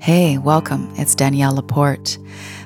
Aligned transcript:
Hey, 0.00 0.38
welcome. 0.38 0.90
It's 0.96 1.14
Danielle 1.14 1.54
Laporte. 1.54 2.16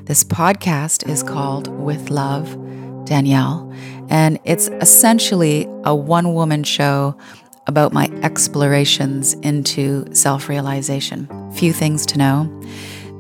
This 0.04 0.22
podcast 0.22 1.08
is 1.08 1.24
called 1.24 1.66
With 1.66 2.08
Love, 2.08 2.56
Danielle, 3.06 3.74
and 4.08 4.38
it's 4.44 4.68
essentially 4.68 5.66
a 5.82 5.96
one 5.96 6.32
woman 6.34 6.62
show 6.62 7.16
about 7.66 7.92
my 7.92 8.08
explorations 8.22 9.34
into 9.34 10.06
self 10.14 10.48
realization. 10.48 11.28
Few 11.54 11.72
things 11.72 12.06
to 12.06 12.18
know. 12.18 12.62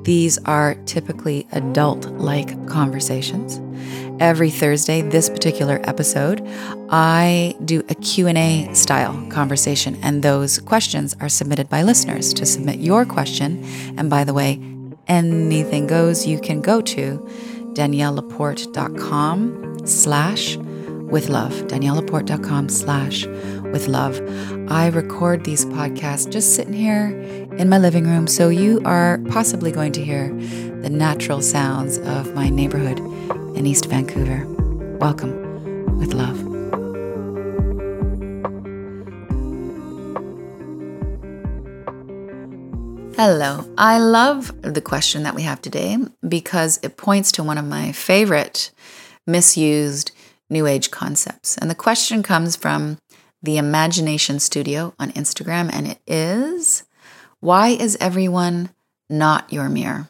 These 0.04 0.38
are 0.44 0.76
typically 0.86 1.48
adult 1.50 2.06
like 2.12 2.68
conversations. 2.68 3.58
Every 4.20 4.50
Thursday, 4.50 5.02
this 5.02 5.28
particular 5.28 5.80
episode, 5.84 6.40
I 6.88 7.56
do 7.64 7.82
a 7.88 7.96
Q&A 7.96 8.72
style 8.72 9.26
conversation 9.28 9.98
and 10.02 10.22
those 10.22 10.60
questions 10.60 11.16
are 11.20 11.28
submitted 11.28 11.68
by 11.68 11.82
listeners. 11.82 12.32
To 12.34 12.46
submit 12.46 12.78
your 12.78 13.04
question, 13.04 13.64
and 13.98 14.08
by 14.08 14.22
the 14.22 14.32
way, 14.32 14.60
anything 15.08 15.88
goes, 15.88 16.26
you 16.26 16.38
can 16.38 16.60
go 16.60 16.80
to 16.80 17.18
daniellelaporte.com 17.74 19.86
slash 19.86 20.56
with 20.56 21.28
love, 21.28 21.52
daniellelaporte.com 21.52 22.68
slash 22.68 23.26
with 23.26 23.88
love. 23.88 24.20
I 24.70 24.86
record 24.88 25.44
these 25.44 25.64
podcasts 25.66 26.30
just 26.30 26.54
sitting 26.54 26.72
here 26.72 27.08
in 27.58 27.68
my 27.68 27.78
living 27.78 28.04
room, 28.04 28.28
so 28.28 28.48
you 28.48 28.80
are 28.84 29.18
possibly 29.28 29.72
going 29.72 29.92
to 29.92 30.04
hear 30.04 30.32
the 30.82 30.90
natural 30.90 31.42
sounds 31.42 31.98
of 31.98 32.34
my 32.34 32.48
neighborhood 32.48 33.00
in 33.54 33.66
East 33.66 33.86
Vancouver. 33.86 34.46
Welcome 34.98 35.98
with 35.98 36.12
love. 36.12 36.38
Hello. 43.16 43.64
I 43.78 43.98
love 43.98 44.50
the 44.62 44.80
question 44.80 45.22
that 45.22 45.36
we 45.36 45.42
have 45.42 45.62
today 45.62 45.96
because 46.26 46.80
it 46.82 46.96
points 46.96 47.30
to 47.32 47.44
one 47.44 47.58
of 47.58 47.64
my 47.64 47.92
favorite 47.92 48.72
misused 49.26 50.10
New 50.50 50.66
Age 50.66 50.90
concepts. 50.90 51.56
And 51.56 51.70
the 51.70 51.76
question 51.76 52.22
comes 52.22 52.56
from 52.56 52.98
the 53.40 53.56
Imagination 53.56 54.40
Studio 54.40 54.94
on 54.98 55.12
Instagram, 55.12 55.70
and 55.72 55.86
it 55.86 56.00
is 56.06 56.84
Why 57.40 57.68
is 57.68 57.96
everyone 58.00 58.70
not 59.08 59.52
your 59.52 59.68
mirror? 59.68 60.08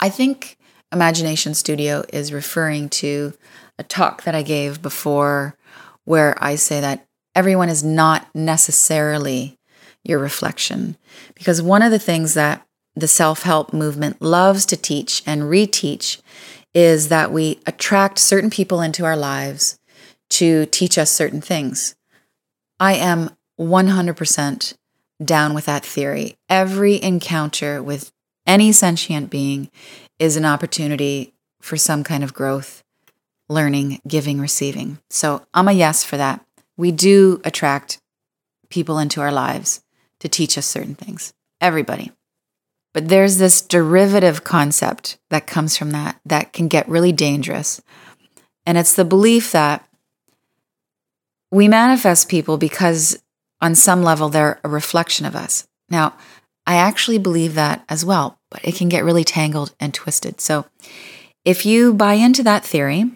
I 0.00 0.08
think 0.08 0.58
Imagination 0.94 1.54
Studio 1.54 2.04
is 2.12 2.32
referring 2.32 2.88
to 2.90 3.34
a 3.78 3.82
talk 3.82 4.22
that 4.22 4.34
I 4.34 4.42
gave 4.42 4.80
before 4.80 5.56
where 6.04 6.36
I 6.42 6.54
say 6.54 6.80
that 6.80 7.06
everyone 7.34 7.68
is 7.68 7.82
not 7.82 8.28
necessarily 8.34 9.58
your 10.04 10.18
reflection. 10.18 10.96
Because 11.34 11.60
one 11.60 11.82
of 11.82 11.90
the 11.90 11.98
things 11.98 12.34
that 12.34 12.66
the 12.94 13.08
self 13.08 13.42
help 13.42 13.72
movement 13.72 14.22
loves 14.22 14.64
to 14.66 14.76
teach 14.76 15.22
and 15.26 15.42
reteach 15.42 16.20
is 16.72 17.08
that 17.08 17.32
we 17.32 17.60
attract 17.66 18.18
certain 18.18 18.50
people 18.50 18.80
into 18.80 19.04
our 19.04 19.16
lives 19.16 19.78
to 20.30 20.66
teach 20.66 20.96
us 20.96 21.10
certain 21.10 21.40
things. 21.40 21.94
I 22.78 22.94
am 22.94 23.30
100% 23.58 24.74
down 25.24 25.54
with 25.54 25.66
that 25.66 25.84
theory. 25.84 26.36
Every 26.48 27.02
encounter 27.02 27.82
with 27.82 28.12
any 28.46 28.72
sentient 28.72 29.30
being 29.30 29.70
is 30.18 30.36
an 30.36 30.44
opportunity 30.44 31.34
for 31.60 31.76
some 31.76 32.04
kind 32.04 32.22
of 32.22 32.34
growth, 32.34 32.82
learning, 33.48 34.00
giving, 34.06 34.40
receiving. 34.40 34.98
So 35.10 35.46
I'm 35.54 35.68
a 35.68 35.72
yes 35.72 36.04
for 36.04 36.16
that. 36.16 36.44
We 36.76 36.92
do 36.92 37.40
attract 37.44 37.98
people 38.68 38.98
into 38.98 39.20
our 39.20 39.32
lives 39.32 39.82
to 40.20 40.28
teach 40.28 40.58
us 40.58 40.66
certain 40.66 40.94
things. 40.94 41.32
Everybody. 41.60 42.12
But 42.92 43.08
there's 43.08 43.38
this 43.38 43.60
derivative 43.60 44.44
concept 44.44 45.18
that 45.30 45.46
comes 45.46 45.76
from 45.76 45.90
that 45.90 46.20
that 46.24 46.52
can 46.52 46.68
get 46.68 46.88
really 46.88 47.12
dangerous. 47.12 47.80
And 48.66 48.78
it's 48.78 48.94
the 48.94 49.04
belief 49.04 49.52
that 49.52 49.86
we 51.50 51.68
manifest 51.68 52.28
people 52.28 52.56
because, 52.56 53.22
on 53.60 53.74
some 53.74 54.02
level, 54.02 54.28
they're 54.28 54.60
a 54.64 54.68
reflection 54.68 55.26
of 55.26 55.36
us. 55.36 55.66
Now, 55.88 56.14
I 56.66 56.76
actually 56.76 57.18
believe 57.18 57.54
that 57.54 57.84
as 57.88 58.04
well, 58.04 58.38
but 58.50 58.64
it 58.64 58.76
can 58.76 58.88
get 58.88 59.04
really 59.04 59.24
tangled 59.24 59.74
and 59.78 59.92
twisted. 59.92 60.40
So, 60.40 60.66
if 61.44 61.66
you 61.66 61.92
buy 61.92 62.14
into 62.14 62.42
that 62.44 62.64
theory, 62.64 63.10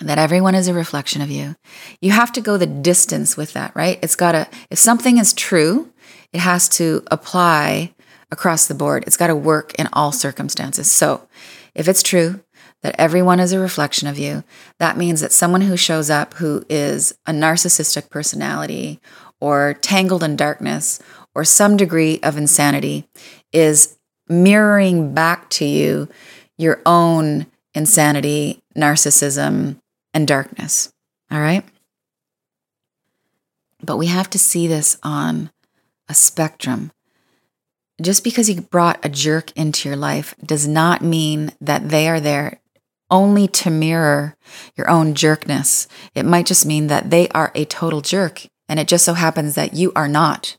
that 0.00 0.18
everyone 0.18 0.54
is 0.54 0.68
a 0.68 0.74
reflection 0.74 1.22
of 1.22 1.30
you, 1.30 1.56
you 2.00 2.10
have 2.10 2.32
to 2.32 2.40
go 2.40 2.56
the 2.56 2.66
distance 2.66 3.36
with 3.36 3.52
that, 3.54 3.74
right? 3.74 3.98
It's 4.02 4.16
got 4.16 4.32
to, 4.32 4.48
if 4.70 4.78
something 4.78 5.18
is 5.18 5.32
true, 5.32 5.92
it 6.32 6.40
has 6.40 6.68
to 6.70 7.02
apply 7.10 7.94
across 8.30 8.66
the 8.66 8.74
board. 8.74 9.04
It's 9.06 9.16
got 9.16 9.28
to 9.28 9.36
work 9.36 9.74
in 9.78 9.88
all 9.92 10.12
circumstances. 10.12 10.90
So 10.90 11.26
if 11.74 11.88
it's 11.88 12.02
true 12.02 12.40
that 12.82 12.96
everyone 12.98 13.40
is 13.40 13.52
a 13.52 13.58
reflection 13.58 14.08
of 14.08 14.18
you, 14.18 14.44
that 14.78 14.98
means 14.98 15.20
that 15.20 15.32
someone 15.32 15.62
who 15.62 15.76
shows 15.76 16.10
up 16.10 16.34
who 16.34 16.64
is 16.68 17.14
a 17.26 17.32
narcissistic 17.32 18.10
personality 18.10 19.00
or 19.40 19.74
tangled 19.74 20.22
in 20.22 20.36
darkness 20.36 20.98
or 21.36 21.44
some 21.44 21.76
degree 21.76 22.18
of 22.22 22.38
insanity 22.38 23.06
is 23.52 23.98
mirroring 24.26 25.12
back 25.12 25.50
to 25.50 25.66
you 25.66 26.08
your 26.56 26.80
own 26.86 27.46
insanity, 27.74 28.62
narcissism, 28.74 29.78
and 30.14 30.26
darkness. 30.26 30.90
All 31.30 31.38
right? 31.38 31.62
But 33.82 33.98
we 33.98 34.06
have 34.06 34.30
to 34.30 34.38
see 34.38 34.66
this 34.66 34.96
on 35.02 35.50
a 36.08 36.14
spectrum. 36.14 36.90
Just 38.00 38.24
because 38.24 38.48
you 38.48 38.62
brought 38.62 39.04
a 39.04 39.10
jerk 39.10 39.52
into 39.52 39.90
your 39.90 39.96
life 39.96 40.34
does 40.42 40.66
not 40.66 41.02
mean 41.02 41.52
that 41.60 41.90
they 41.90 42.08
are 42.08 42.20
there 42.20 42.60
only 43.10 43.46
to 43.46 43.70
mirror 43.70 44.36
your 44.74 44.88
own 44.88 45.14
jerkness. 45.14 45.86
It 46.14 46.24
might 46.24 46.46
just 46.46 46.64
mean 46.64 46.86
that 46.86 47.10
they 47.10 47.28
are 47.28 47.52
a 47.54 47.66
total 47.66 48.00
jerk. 48.00 48.46
And 48.68 48.80
it 48.80 48.88
just 48.88 49.04
so 49.04 49.14
happens 49.14 49.54
that 49.54 49.74
you 49.74 49.92
are 49.94 50.08
not, 50.08 50.56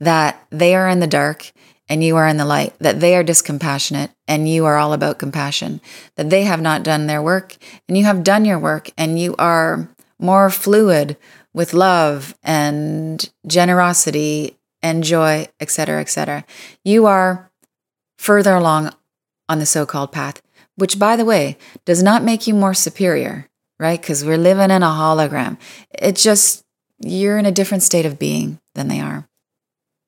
that 0.00 0.44
they 0.50 0.74
are 0.74 0.88
in 0.88 1.00
the 1.00 1.06
dark 1.06 1.52
and 1.88 2.02
you 2.02 2.16
are 2.16 2.26
in 2.26 2.36
the 2.36 2.44
light, 2.44 2.74
that 2.78 3.00
they 3.00 3.16
are 3.16 3.24
discompassionate 3.24 4.10
and 4.26 4.48
you 4.48 4.64
are 4.64 4.78
all 4.78 4.92
about 4.92 5.18
compassion, 5.18 5.80
that 6.16 6.30
they 6.30 6.44
have 6.44 6.60
not 6.60 6.82
done 6.82 7.06
their 7.06 7.22
work 7.22 7.56
and 7.88 7.98
you 7.98 8.04
have 8.04 8.24
done 8.24 8.44
your 8.44 8.58
work 8.58 8.90
and 8.96 9.18
you 9.18 9.34
are 9.38 9.88
more 10.18 10.48
fluid 10.50 11.16
with 11.52 11.74
love 11.74 12.34
and 12.42 13.30
generosity 13.46 14.56
and 14.82 15.04
joy, 15.04 15.46
etc., 15.60 16.00
etc. 16.00 16.44
You 16.84 17.06
are 17.06 17.50
further 18.18 18.54
along 18.54 18.92
on 19.48 19.58
the 19.58 19.66
so 19.66 19.84
called 19.84 20.12
path, 20.12 20.42
which, 20.76 20.98
by 20.98 21.16
the 21.16 21.24
way, 21.24 21.58
does 21.84 22.02
not 22.02 22.24
make 22.24 22.46
you 22.46 22.54
more 22.54 22.74
superior, 22.74 23.48
right? 23.78 24.00
Because 24.00 24.24
we're 24.24 24.38
living 24.38 24.70
in 24.70 24.82
a 24.82 24.86
hologram. 24.86 25.58
It 25.90 26.16
just, 26.16 26.64
you're 27.00 27.38
in 27.38 27.46
a 27.46 27.52
different 27.52 27.82
state 27.82 28.06
of 28.06 28.18
being 28.18 28.60
than 28.74 28.88
they 28.88 29.00
are. 29.00 29.28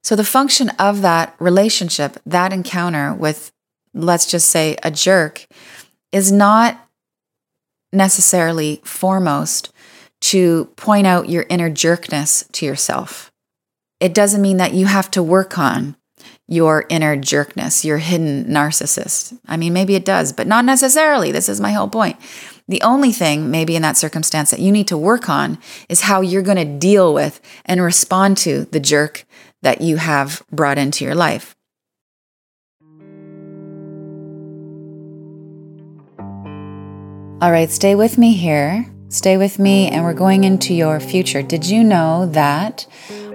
So, 0.04 0.14
the 0.14 0.24
function 0.24 0.68
of 0.78 1.02
that 1.02 1.34
relationship, 1.40 2.18
that 2.24 2.52
encounter 2.52 3.12
with, 3.12 3.50
let's 3.92 4.26
just 4.26 4.50
say, 4.50 4.76
a 4.84 4.90
jerk, 4.90 5.46
is 6.12 6.30
not 6.30 6.88
necessarily 7.92 8.80
foremost 8.84 9.72
to 10.20 10.66
point 10.76 11.06
out 11.06 11.28
your 11.28 11.46
inner 11.48 11.70
jerkness 11.70 12.44
to 12.52 12.64
yourself 12.64 13.32
it 14.04 14.12
doesn't 14.12 14.42
mean 14.42 14.58
that 14.58 14.74
you 14.74 14.84
have 14.84 15.10
to 15.12 15.22
work 15.22 15.56
on 15.56 15.96
your 16.46 16.84
inner 16.90 17.16
jerkness, 17.16 17.86
your 17.86 17.96
hidden 17.96 18.44
narcissist. 18.44 19.38
I 19.46 19.56
mean, 19.56 19.72
maybe 19.72 19.94
it 19.94 20.04
does, 20.04 20.30
but 20.30 20.46
not 20.46 20.66
necessarily. 20.66 21.32
This 21.32 21.48
is 21.48 21.58
my 21.58 21.72
whole 21.72 21.88
point. 21.88 22.16
The 22.68 22.82
only 22.82 23.12
thing, 23.12 23.50
maybe 23.50 23.76
in 23.76 23.82
that 23.82 23.96
circumstance, 23.96 24.50
that 24.50 24.60
you 24.60 24.72
need 24.72 24.88
to 24.88 24.98
work 24.98 25.30
on 25.30 25.56
is 25.88 26.02
how 26.02 26.20
you're 26.20 26.42
going 26.42 26.58
to 26.58 26.78
deal 26.78 27.14
with 27.14 27.40
and 27.64 27.80
respond 27.80 28.36
to 28.38 28.64
the 28.66 28.80
jerk 28.80 29.24
that 29.64 29.80
you 29.80 29.96
have 29.96 30.42
brought 30.52 30.78
into 30.78 31.04
your 31.04 31.14
life. 31.14 31.56
All 37.42 37.50
right, 37.50 37.70
stay 37.70 37.94
with 37.94 38.16
me 38.16 38.34
here. 38.34 38.86
Stay 39.08 39.36
with 39.36 39.58
me, 39.58 39.88
and 39.88 40.04
we're 40.04 40.14
going 40.14 40.44
into 40.44 40.72
your 40.72 40.98
future. 41.00 41.42
Did 41.42 41.66
you 41.66 41.84
know 41.84 42.26
that 42.26 42.86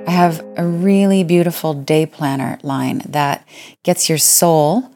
I 0.07 0.11
have 0.11 0.43
a 0.57 0.65
really 0.65 1.23
beautiful 1.23 1.73
day 1.73 2.05
planner 2.05 2.57
line 2.63 3.03
that 3.07 3.47
gets 3.83 4.09
your 4.09 4.17
soul 4.17 4.95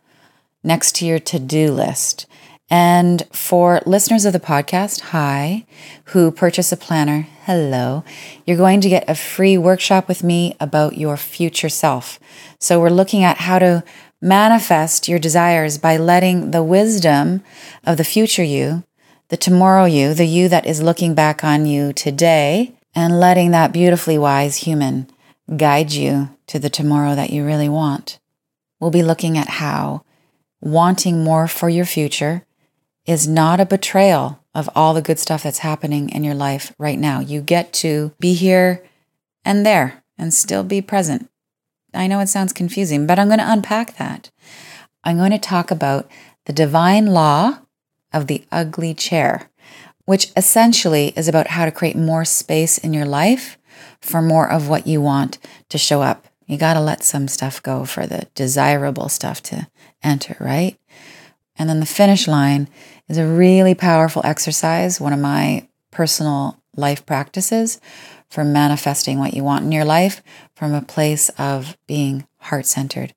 next 0.64 0.96
to 0.96 1.06
your 1.06 1.20
to 1.20 1.40
do 1.40 1.72
list. 1.72 2.26
And 2.70 3.28
for 3.32 3.82
listeners 3.86 4.26
of 4.26 4.34
the 4.34 4.40
podcast, 4.40 5.02
hi, 5.12 5.66
who 6.06 6.32
purchase 6.32 6.72
a 6.72 6.78
planner, 6.78 7.28
hello, 7.44 8.04
you're 8.46 8.58
going 8.58 8.82
to 8.82 8.90
get 8.90 9.10
a 9.10 9.16
free 9.16 9.58
workshop 9.58 10.08
with 10.08 10.24
me 10.24 10.56
about 10.60 10.98
your 10.98 11.18
future 11.18 11.70
self. 11.70 12.20
So 12.60 12.80
we're 12.80 12.90
looking 12.90 13.24
at 13.24 13.38
how 13.38 13.60
to 13.60 13.84
manifest 14.22 15.08
your 15.08 15.20
desires 15.20 15.78
by 15.78 15.98
letting 15.98 16.52
the 16.52 16.64
wisdom 16.64 17.44
of 17.86 17.98
the 17.98 18.04
future 18.04 18.44
you, 18.44 18.84
the 19.28 19.38
tomorrow 19.38 19.86
you, 19.86 20.14
the 20.14 20.26
you 20.26 20.48
that 20.50 20.66
is 20.66 20.82
looking 20.82 21.14
back 21.14 21.44
on 21.44 21.66
you 21.66 21.94
today, 21.94 22.74
and 22.96 23.20
letting 23.20 23.52
that 23.52 23.74
beautifully 23.74 24.18
wise 24.18 24.58
human 24.58 25.08
guide 25.58 25.92
you 25.92 26.30
to 26.48 26.58
the 26.60 26.70
tomorrow 26.70 27.16
that 27.16 27.32
you 27.32 27.46
really 27.46 27.70
want. 27.70 28.20
we'll 28.84 28.92
be 28.92 29.02
looking 29.02 29.38
at 29.38 29.48
how 29.48 30.04
wanting 30.60 31.24
more 31.24 31.48
for 31.48 31.70
your 31.70 31.86
future 31.86 32.46
is 33.06 33.28
not 33.28 33.60
a 33.60 33.66
betrayal 33.66 34.40
of 34.54 34.70
all 34.76 34.94
the 34.94 35.02
good 35.02 35.20
stuff 35.20 35.44
that's 35.44 35.60
happening 35.60 36.10
in 36.10 36.24
your 36.24 36.36
life 36.36 36.74
right 36.78 37.00
now. 37.00 37.20
You 37.20 37.42
get 37.42 37.74
to 37.74 38.14
be 38.20 38.34
here 38.34 38.84
and 39.44 39.66
there 39.66 40.04
and 40.18 40.34
still 40.34 40.64
be 40.64 40.82
present. 40.82 41.30
I 41.94 42.08
know 42.08 42.20
it 42.20 42.28
sounds 42.28 42.54
confusing, 42.54 43.06
but 43.06 43.20
I'm 43.20 43.28
going 43.28 43.40
to 43.40 43.52
unpack 43.52 43.98
that. 43.98 44.32
I'm 45.04 45.18
going 45.18 45.32
to 45.32 45.40
talk 45.40 45.70
about 45.70 46.10
the 46.46 46.54
divine 46.54 47.08
law 47.08 47.60
of 48.12 48.28
the 48.28 48.46
ugly 48.52 48.94
chair, 48.94 49.50
which 50.06 50.32
essentially 50.36 51.14
is 51.16 51.28
about 51.28 51.48
how 51.48 51.66
to 51.66 51.72
create 51.72 51.96
more 51.96 52.26
space 52.26 52.78
in 52.78 52.94
your 52.94 53.06
life 53.06 53.58
for 54.02 54.22
more 54.22 54.50
of 54.50 54.70
what 54.70 54.88
you 54.88 55.02
want 55.02 55.40
to 55.70 55.78
show 55.78 56.02
up. 56.02 56.28
You 56.46 56.58
got 56.58 56.74
to 56.76 56.82
let 56.82 57.04
some 57.04 57.28
stuff 57.28 57.62
go 57.64 57.86
for 57.86 58.06
the 58.06 58.28
desirable 58.36 59.10
stuff 59.10 59.42
to 59.44 59.68
enter, 60.04 60.36
right? 60.40 60.78
And 61.56 61.70
then 61.70 61.80
the 61.80 61.86
finish 61.86 62.28
line 62.28 62.68
is 63.10 63.18
a 63.18 63.28
really 63.28 63.76
powerful 63.76 64.22
exercise, 64.26 65.00
one 65.00 65.14
of 65.14 65.20
my 65.20 65.68
personal 65.92 66.60
life 66.76 67.06
practices 67.06 67.80
for 68.30 68.44
manifesting 68.44 69.20
what 69.20 69.34
you 69.34 69.44
want 69.44 69.64
in 69.64 69.72
your 69.72 69.86
life 69.86 70.24
from 70.56 70.74
a 70.74 70.82
place 70.82 71.30
of 71.38 71.78
being 71.88 72.28
heart 72.38 72.66
centered. 72.66 73.14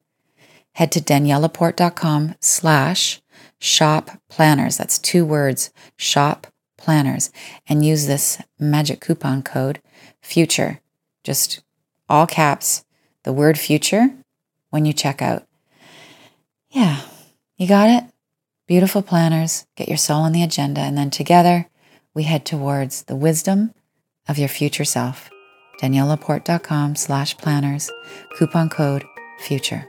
Head 0.73 0.93
to 0.93 1.00
daniellelaporte.com 1.00 2.35
slash 2.41 3.23
shop 3.59 4.11
planners. 4.29 4.77
That's 4.77 4.99
two 4.99 5.25
words, 5.25 5.71
shop 5.97 6.47
planners, 6.77 7.31
and 7.67 7.85
use 7.85 8.06
this 8.06 8.43
magic 8.59 9.00
coupon 9.00 9.43
code 9.43 9.81
future. 10.21 10.81
Just 11.25 11.62
all 12.09 12.27
caps, 12.27 12.85
the 13.23 13.32
word 13.32 13.59
future 13.59 14.11
when 14.71 14.85
you 14.85 14.93
check 14.93 15.23
out. 15.23 15.47
Yeah, 16.71 17.00
you 17.56 17.67
got 17.67 17.89
it? 17.89 18.05
Beautiful 18.67 19.03
planners, 19.03 19.65
get 19.77 19.87
your 19.87 19.97
soul 19.97 20.23
on 20.23 20.33
the 20.33 20.43
agenda, 20.43 20.81
and 20.81 20.99
then 20.99 21.09
together 21.09 21.69
we 22.15 22.25
head 22.25 22.45
towards 22.45 23.05
the 23.05 23.15
wisdom 23.15 23.73
of 24.29 24.39
your 24.39 24.49
future 24.49 24.85
self. 24.85 25.31
DanielleLaporte.com 25.81 26.97
slash 26.97 27.39
planners, 27.39 27.93
coupon 28.37 28.69
code 28.69 29.05
FUTURE. 29.39 29.87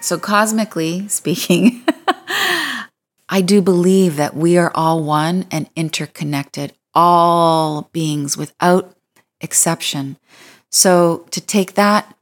So, 0.00 0.18
cosmically 0.18 1.06
speaking, 1.06 1.84
I 3.28 3.40
do 3.40 3.62
believe 3.62 4.16
that 4.16 4.34
we 4.34 4.58
are 4.58 4.72
all 4.74 5.04
one 5.04 5.46
and 5.52 5.70
interconnected, 5.76 6.72
all 6.92 7.88
beings 7.92 8.36
without 8.36 8.96
exception. 9.40 10.16
So, 10.72 11.24
to 11.30 11.40
take 11.40 11.74
that 11.74 12.16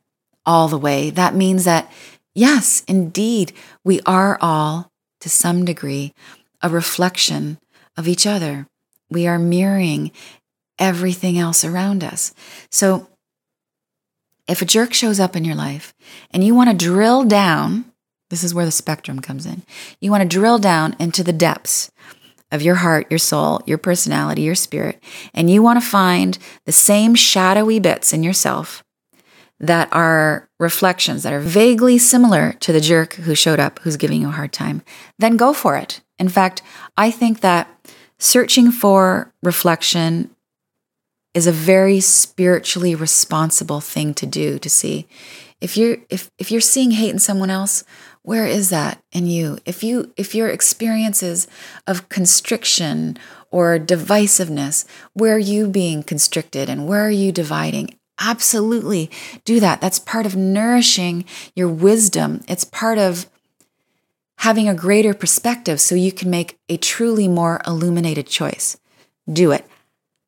all 0.46 0.68
the 0.68 0.78
way, 0.78 1.10
that 1.10 1.34
means 1.34 1.64
that, 1.64 1.90
yes, 2.34 2.84
indeed, 2.86 3.52
we 3.84 4.00
are 4.06 4.38
all, 4.40 4.90
to 5.20 5.28
some 5.28 5.64
degree, 5.64 6.14
a 6.62 6.70
reflection 6.70 7.58
of 7.96 8.06
each 8.08 8.26
other. 8.26 8.66
We 9.10 9.26
are 9.26 9.38
mirroring 9.38 10.12
everything 10.78 11.38
else 11.38 11.64
around 11.64 12.04
us. 12.04 12.32
So, 12.70 13.08
if 14.48 14.62
a 14.62 14.66
jerk 14.66 14.94
shows 14.94 15.18
up 15.18 15.34
in 15.34 15.44
your 15.44 15.56
life 15.56 15.92
and 16.30 16.44
you 16.44 16.54
want 16.54 16.70
to 16.70 16.76
drill 16.76 17.24
down, 17.24 17.86
this 18.30 18.44
is 18.44 18.54
where 18.54 18.64
the 18.64 18.70
spectrum 18.70 19.20
comes 19.20 19.44
in. 19.44 19.62
You 20.00 20.10
want 20.12 20.22
to 20.22 20.28
drill 20.28 20.58
down 20.58 20.94
into 21.00 21.24
the 21.24 21.32
depths 21.32 21.90
of 22.52 22.62
your 22.62 22.76
heart, 22.76 23.08
your 23.10 23.18
soul, 23.18 23.60
your 23.66 23.78
personality, 23.78 24.42
your 24.42 24.54
spirit, 24.54 25.02
and 25.34 25.50
you 25.50 25.62
want 25.62 25.80
to 25.82 25.86
find 25.86 26.38
the 26.64 26.72
same 26.72 27.16
shadowy 27.16 27.80
bits 27.80 28.12
in 28.12 28.22
yourself 28.22 28.84
that 29.58 29.88
are 29.92 30.48
reflections 30.58 31.22
that 31.22 31.32
are 31.32 31.40
vaguely 31.40 31.98
similar 31.98 32.52
to 32.54 32.72
the 32.72 32.80
jerk 32.80 33.14
who 33.14 33.34
showed 33.34 33.60
up 33.60 33.78
who's 33.80 33.96
giving 33.96 34.20
you 34.20 34.28
a 34.28 34.32
hard 34.32 34.52
time, 34.52 34.82
then 35.18 35.36
go 35.36 35.52
for 35.52 35.76
it. 35.76 36.00
In 36.18 36.28
fact, 36.28 36.62
I 36.96 37.10
think 37.10 37.40
that 37.40 37.68
searching 38.18 38.70
for 38.70 39.32
reflection 39.42 40.30
is 41.34 41.46
a 41.46 41.52
very 41.52 42.00
spiritually 42.00 42.94
responsible 42.94 43.80
thing 43.80 44.14
to 44.14 44.26
do 44.26 44.58
to 44.58 44.70
see. 44.70 45.06
If 45.60 45.76
you're 45.76 45.98
if 46.08 46.30
if 46.38 46.50
you're 46.50 46.60
seeing 46.60 46.92
hate 46.92 47.10
in 47.10 47.18
someone 47.18 47.50
else 47.50 47.84
where 48.22 48.46
is 48.46 48.70
that 48.70 49.00
in 49.12 49.28
you? 49.28 49.58
If 49.64 49.84
you 49.84 50.12
if 50.16 50.34
your 50.34 50.48
experiences 50.48 51.46
of 51.86 52.08
constriction 52.08 53.16
or 53.50 53.78
divisiveness 53.78 54.84
where 55.12 55.36
are 55.36 55.38
you 55.38 55.68
being 55.68 56.02
constricted 56.02 56.68
and 56.68 56.88
where 56.88 57.06
are 57.06 57.10
you 57.10 57.32
dividing 57.32 57.95
absolutely. 58.18 59.10
Do 59.44 59.60
that. 59.60 59.80
That's 59.80 59.98
part 59.98 60.26
of 60.26 60.36
nourishing 60.36 61.24
your 61.54 61.68
wisdom. 61.68 62.42
It's 62.48 62.64
part 62.64 62.98
of 62.98 63.26
having 64.38 64.68
a 64.68 64.74
greater 64.74 65.14
perspective 65.14 65.80
so 65.80 65.94
you 65.94 66.12
can 66.12 66.30
make 66.30 66.58
a 66.68 66.76
truly 66.76 67.28
more 67.28 67.60
illuminated 67.66 68.26
choice. 68.26 68.76
Do 69.32 69.52
it. 69.52 69.66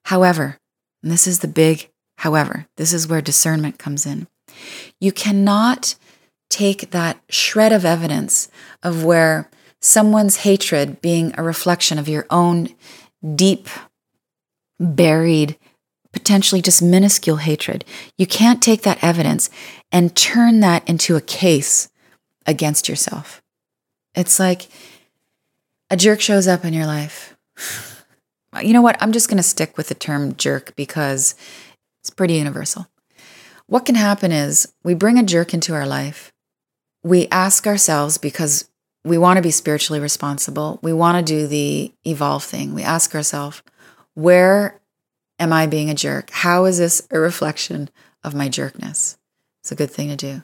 However 0.06 0.58
and 1.02 1.12
this 1.12 1.26
is 1.26 1.40
the 1.40 1.48
big 1.48 1.90
however, 2.18 2.66
this 2.76 2.92
is 2.92 3.06
where 3.06 3.20
discernment 3.20 3.78
comes 3.78 4.04
in. 4.04 4.26
You 5.00 5.12
cannot 5.12 5.94
take 6.50 6.90
that 6.90 7.20
shred 7.28 7.72
of 7.72 7.84
evidence 7.84 8.48
of 8.82 9.04
where 9.04 9.48
someone's 9.80 10.38
hatred 10.38 11.00
being 11.00 11.32
a 11.36 11.42
reflection 11.42 11.98
of 11.98 12.08
your 12.08 12.26
own 12.30 12.74
deep, 13.34 13.68
buried, 14.80 15.56
potentially 16.12 16.62
just 16.62 16.82
minuscule 16.82 17.36
hatred. 17.36 17.84
You 18.16 18.26
can't 18.26 18.62
take 18.62 18.82
that 18.82 19.02
evidence 19.02 19.50
and 19.92 20.16
turn 20.16 20.60
that 20.60 20.88
into 20.88 21.16
a 21.16 21.20
case 21.20 21.88
against 22.46 22.88
yourself. 22.88 23.42
It's 24.14 24.38
like 24.38 24.68
a 25.90 25.96
jerk 25.96 26.20
shows 26.20 26.48
up 26.48 26.64
in 26.64 26.74
your 26.74 26.86
life. 26.86 27.36
You 28.62 28.72
know 28.72 28.82
what? 28.82 29.00
I'm 29.00 29.12
just 29.12 29.28
going 29.28 29.36
to 29.36 29.42
stick 29.42 29.76
with 29.76 29.88
the 29.88 29.94
term 29.94 30.34
jerk 30.34 30.74
because 30.74 31.34
it's 32.00 32.08
pretty 32.08 32.34
universal. 32.36 32.88
What 33.66 33.84
can 33.84 33.94
happen 33.94 34.32
is 34.32 34.72
we 34.82 34.94
bring 34.94 35.18
a 35.18 35.22
jerk 35.22 35.52
into 35.52 35.74
our 35.74 35.86
life. 35.86 36.32
We 37.04 37.28
ask 37.28 37.66
ourselves 37.66 38.16
because 38.16 38.68
we 39.04 39.18
want 39.18 39.36
to 39.36 39.42
be 39.42 39.50
spiritually 39.50 40.00
responsible. 40.00 40.80
We 40.82 40.94
want 40.94 41.18
to 41.18 41.32
do 41.32 41.46
the 41.46 41.92
evolve 42.06 42.42
thing. 42.42 42.74
We 42.74 42.82
ask 42.82 43.14
ourselves, 43.14 43.62
where 44.14 44.80
am 45.38 45.52
I 45.52 45.66
being 45.66 45.90
a 45.90 45.94
jerk? 45.94 46.30
How 46.30 46.64
is 46.64 46.78
this 46.78 47.06
a 47.10 47.18
reflection 47.18 47.90
of 48.24 48.34
my 48.34 48.48
jerkness? 48.48 49.16
It's 49.60 49.72
a 49.72 49.76
good 49.76 49.90
thing 49.90 50.08
to 50.08 50.16
do. 50.16 50.42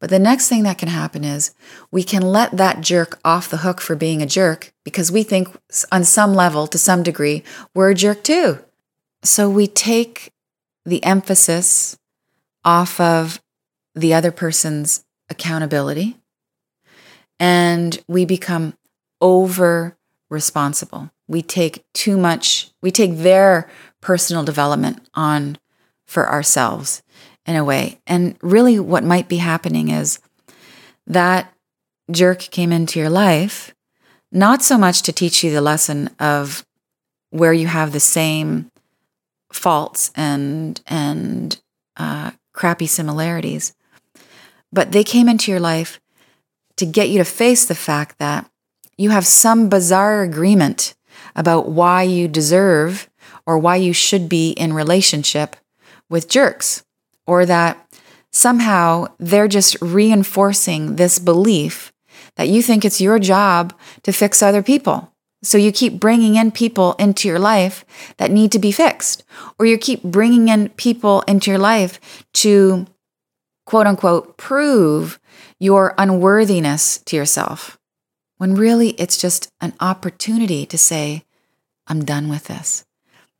But 0.00 0.10
the 0.10 0.18
next 0.18 0.48
thing 0.48 0.64
that 0.64 0.78
can 0.78 0.88
happen 0.88 1.24
is 1.24 1.54
we 1.90 2.02
can 2.02 2.22
let 2.22 2.56
that 2.56 2.80
jerk 2.80 3.18
off 3.24 3.48
the 3.48 3.58
hook 3.58 3.80
for 3.80 3.96
being 3.96 4.20
a 4.20 4.26
jerk 4.26 4.72
because 4.84 5.10
we 5.10 5.22
think, 5.22 5.48
on 5.90 6.04
some 6.04 6.34
level, 6.34 6.66
to 6.66 6.78
some 6.78 7.02
degree, 7.02 7.42
we're 7.74 7.90
a 7.90 7.94
jerk 7.94 8.22
too. 8.22 8.58
So 9.22 9.48
we 9.48 9.66
take 9.66 10.30
the 10.84 11.02
emphasis 11.04 11.98
off 12.64 13.00
of 13.00 13.40
the 13.94 14.12
other 14.12 14.30
person's 14.30 15.04
accountability 15.30 16.18
and 17.40 18.02
we 18.06 18.24
become 18.24 18.74
over 19.20 19.96
responsible. 20.28 21.10
We 21.26 21.40
take 21.40 21.84
too 21.94 22.18
much, 22.18 22.70
we 22.82 22.90
take 22.90 23.16
their 23.18 23.70
personal 24.04 24.44
development 24.44 25.00
on 25.14 25.56
for 26.06 26.30
ourselves 26.30 27.02
in 27.46 27.56
a 27.56 27.64
way. 27.64 27.98
And 28.06 28.36
really, 28.42 28.78
what 28.78 29.02
might 29.02 29.28
be 29.28 29.38
happening 29.38 29.88
is 29.88 30.20
that 31.06 31.52
jerk 32.10 32.38
came 32.38 32.70
into 32.70 33.00
your 33.00 33.10
life 33.10 33.74
not 34.30 34.62
so 34.62 34.76
much 34.76 35.02
to 35.02 35.12
teach 35.12 35.42
you 35.42 35.50
the 35.50 35.60
lesson 35.60 36.10
of 36.18 36.66
where 37.30 37.52
you 37.52 37.66
have 37.66 37.92
the 37.92 38.00
same 38.00 38.70
faults 39.52 40.10
and 40.14 40.80
and 40.86 41.60
uh, 41.96 42.32
crappy 42.52 42.86
similarities, 42.86 43.74
but 44.72 44.92
they 44.92 45.04
came 45.04 45.28
into 45.28 45.50
your 45.50 45.60
life 45.60 46.00
to 46.76 46.84
get 46.84 47.08
you 47.08 47.18
to 47.18 47.24
face 47.24 47.64
the 47.64 47.74
fact 47.74 48.18
that 48.18 48.50
you 48.98 49.10
have 49.10 49.26
some 49.26 49.68
bizarre 49.68 50.22
agreement 50.22 50.94
about 51.36 51.68
why 51.68 52.02
you 52.02 52.28
deserve 52.28 53.08
or 53.46 53.58
why 53.58 53.76
you 53.76 53.92
should 53.92 54.28
be 54.28 54.50
in 54.52 54.72
relationship 54.72 55.56
with 56.08 56.28
jerks 56.28 56.84
or 57.26 57.46
that 57.46 57.78
somehow 58.30 59.06
they're 59.18 59.48
just 59.48 59.76
reinforcing 59.80 60.96
this 60.96 61.18
belief 61.18 61.92
that 62.36 62.48
you 62.48 62.62
think 62.62 62.84
it's 62.84 63.00
your 63.00 63.18
job 63.18 63.72
to 64.02 64.12
fix 64.12 64.42
other 64.42 64.62
people. 64.62 65.12
So 65.42 65.58
you 65.58 65.72
keep 65.72 66.00
bringing 66.00 66.36
in 66.36 66.50
people 66.50 66.94
into 66.94 67.28
your 67.28 67.38
life 67.38 67.84
that 68.16 68.30
need 68.30 68.50
to 68.52 68.58
be 68.58 68.72
fixed, 68.72 69.24
or 69.58 69.66
you 69.66 69.76
keep 69.76 70.02
bringing 70.02 70.48
in 70.48 70.70
people 70.70 71.22
into 71.28 71.50
your 71.50 71.60
life 71.60 72.24
to 72.34 72.86
quote 73.66 73.86
unquote 73.86 74.36
prove 74.38 75.20
your 75.60 75.94
unworthiness 75.98 76.98
to 76.98 77.16
yourself. 77.16 77.78
When 78.38 78.54
really 78.54 78.90
it's 78.90 79.18
just 79.18 79.48
an 79.60 79.74
opportunity 79.80 80.66
to 80.66 80.78
say, 80.78 81.24
I'm 81.86 82.04
done 82.04 82.28
with 82.28 82.44
this. 82.44 82.84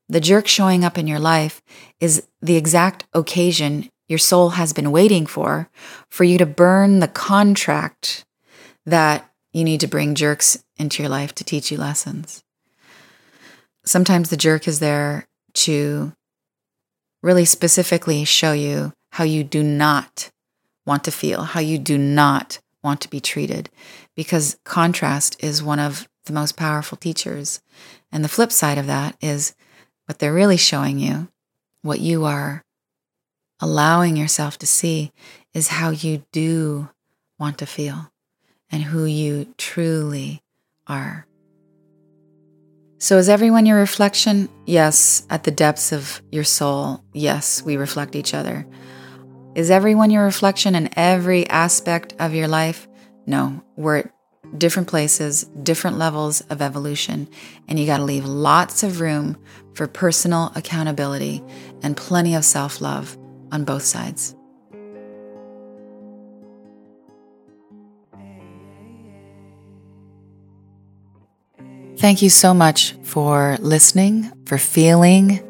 The 0.08 0.20
jerk 0.20 0.46
showing 0.46 0.84
up 0.84 0.98
in 0.98 1.06
your 1.06 1.18
life 1.18 1.62
is 2.00 2.26
the 2.42 2.56
exact 2.56 3.06
occasion 3.12 3.88
your 4.06 4.18
soul 4.18 4.50
has 4.50 4.72
been 4.72 4.90
waiting 4.90 5.26
for, 5.26 5.70
for 6.08 6.24
you 6.24 6.36
to 6.38 6.46
burn 6.46 7.00
the 7.00 7.08
contract 7.08 8.24
that 8.84 9.30
you 9.52 9.64
need 9.64 9.80
to 9.80 9.86
bring 9.86 10.14
jerks 10.14 10.62
into 10.76 11.02
your 11.02 11.08
life 11.08 11.34
to 11.36 11.44
teach 11.44 11.70
you 11.70 11.78
lessons. 11.78 12.42
Sometimes 13.84 14.28
the 14.28 14.36
jerk 14.36 14.68
is 14.68 14.80
there 14.80 15.26
to 15.54 16.12
really 17.22 17.44
specifically 17.44 18.24
show 18.24 18.52
you 18.52 18.92
how 19.12 19.24
you 19.24 19.42
do 19.42 19.62
not 19.62 20.30
want 20.84 21.04
to 21.04 21.10
feel, 21.10 21.42
how 21.42 21.60
you 21.60 21.78
do 21.78 21.96
not 21.96 22.58
want 22.82 23.00
to 23.00 23.08
be 23.08 23.20
treated, 23.20 23.70
because 24.14 24.58
contrast 24.64 25.42
is 25.42 25.62
one 25.62 25.78
of 25.78 26.06
the 26.26 26.32
most 26.32 26.56
powerful 26.56 26.98
teachers. 26.98 27.62
And 28.12 28.22
the 28.22 28.28
flip 28.28 28.52
side 28.52 28.76
of 28.76 28.86
that 28.86 29.16
is 29.22 29.54
what 30.06 30.18
they're 30.18 30.34
really 30.34 30.56
showing 30.56 30.98
you, 30.98 31.28
what 31.82 32.00
you 32.00 32.24
are 32.24 32.64
allowing 33.60 34.16
yourself 34.16 34.58
to 34.58 34.66
see, 34.66 35.12
is 35.52 35.68
how 35.68 35.90
you 35.90 36.24
do 36.32 36.88
want 37.38 37.58
to 37.58 37.66
feel 37.66 38.10
and 38.70 38.82
who 38.82 39.04
you 39.04 39.46
truly 39.56 40.42
are. 40.86 41.26
So, 42.98 43.18
is 43.18 43.28
everyone 43.28 43.66
your 43.66 43.78
reflection? 43.78 44.48
Yes, 44.66 45.26
at 45.28 45.44
the 45.44 45.50
depths 45.50 45.92
of 45.92 46.22
your 46.32 46.44
soul. 46.44 47.04
Yes, 47.12 47.62
we 47.62 47.76
reflect 47.76 48.16
each 48.16 48.34
other. 48.34 48.66
Is 49.54 49.70
everyone 49.70 50.10
your 50.10 50.24
reflection 50.24 50.74
in 50.74 50.88
every 50.96 51.48
aspect 51.48 52.14
of 52.18 52.34
your 52.34 52.48
life? 52.48 52.88
No, 53.26 53.62
we're 53.76 53.98
at 53.98 54.10
different 54.58 54.88
places, 54.88 55.44
different 55.62 55.98
levels 55.98 56.40
of 56.42 56.62
evolution, 56.62 57.28
and 57.68 57.78
you 57.78 57.86
got 57.86 57.98
to 57.98 58.04
leave 58.04 58.24
lots 58.24 58.82
of 58.82 59.00
room 59.00 59.36
for 59.74 59.86
personal 59.86 60.52
accountability 60.54 61.42
and 61.82 61.96
plenty 61.96 62.34
of 62.34 62.44
self 62.44 62.80
love 62.80 63.16
on 63.52 63.64
both 63.64 63.82
sides. 63.82 64.34
Thank 71.96 72.20
you 72.20 72.28
so 72.28 72.52
much 72.52 72.92
for 73.02 73.56
listening, 73.60 74.30
for 74.44 74.58
feeling, 74.58 75.40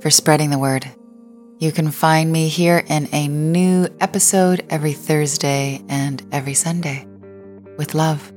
for 0.00 0.10
spreading 0.10 0.50
the 0.50 0.58
word. 0.58 0.88
You 1.58 1.72
can 1.72 1.90
find 1.90 2.30
me 2.30 2.48
here 2.48 2.84
in 2.86 3.08
a 3.12 3.28
new 3.28 3.88
episode 4.00 4.64
every 4.70 4.92
Thursday 4.92 5.82
and 5.88 6.22
every 6.32 6.54
Sunday. 6.54 7.06
With 7.76 7.94
love. 7.94 8.32